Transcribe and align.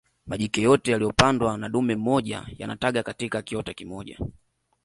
majike 0.25 0.61
yote 0.61 0.91
yaliyopandwa 0.91 1.57
na 1.57 1.69
dume 1.69 1.95
mmoja 1.95 2.45
yanataga 2.57 3.03
katika 3.03 3.41
kiota 3.41 3.73
kimoja 3.73 4.19